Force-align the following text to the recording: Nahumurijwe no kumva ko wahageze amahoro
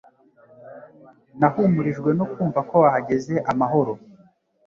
Nahumurijwe 1.39 2.09
no 2.17 2.25
kumva 2.31 2.59
ko 2.69 2.75
wahageze 2.83 3.33
amahoro 3.51 3.93